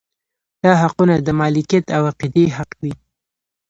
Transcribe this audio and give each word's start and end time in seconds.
دا 0.63 0.71
حقونه 0.81 1.15
د 1.25 1.29
مالکیت 1.39 1.85
او 1.95 2.01
عقیدې 2.11 2.45
حق 2.55 2.71
وي. 2.81 2.93